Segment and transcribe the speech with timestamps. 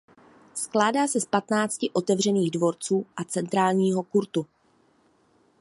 [0.55, 4.45] Skládá se z patnácti otevřených dvorců a centrálního kurtu.